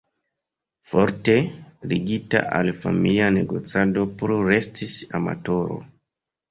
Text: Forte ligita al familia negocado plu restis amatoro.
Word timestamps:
Forte 0.91 1.35
ligita 1.91 2.43
al 2.61 2.73
familia 2.87 3.29
negocado 3.37 4.09
plu 4.23 4.43
restis 4.51 5.01
amatoro. 5.21 5.81